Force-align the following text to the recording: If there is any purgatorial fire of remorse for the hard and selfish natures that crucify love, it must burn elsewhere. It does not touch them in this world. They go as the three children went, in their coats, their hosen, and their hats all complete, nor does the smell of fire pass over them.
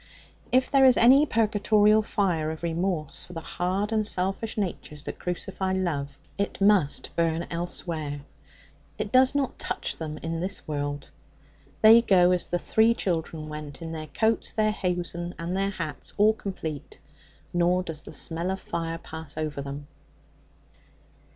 If 0.51 0.71
there 0.71 0.83
is 0.85 0.97
any 0.97 1.27
purgatorial 1.27 2.01
fire 2.01 2.49
of 2.49 2.63
remorse 2.63 3.23
for 3.25 3.33
the 3.33 3.39
hard 3.41 3.91
and 3.91 4.07
selfish 4.07 4.57
natures 4.57 5.03
that 5.03 5.19
crucify 5.19 5.73
love, 5.73 6.17
it 6.39 6.59
must 6.59 7.15
burn 7.15 7.45
elsewhere. 7.51 8.21
It 8.97 9.11
does 9.11 9.35
not 9.35 9.59
touch 9.59 9.97
them 9.97 10.17
in 10.23 10.39
this 10.39 10.67
world. 10.67 11.11
They 11.83 12.01
go 12.01 12.31
as 12.31 12.47
the 12.47 12.57
three 12.57 12.95
children 12.95 13.47
went, 13.47 13.79
in 13.79 13.91
their 13.91 14.07
coats, 14.07 14.51
their 14.53 14.71
hosen, 14.71 15.35
and 15.37 15.55
their 15.55 15.69
hats 15.69 16.13
all 16.17 16.33
complete, 16.33 16.97
nor 17.53 17.83
does 17.83 18.01
the 18.01 18.11
smell 18.11 18.49
of 18.49 18.59
fire 18.59 18.97
pass 18.97 19.37
over 19.37 19.61
them. 19.61 19.85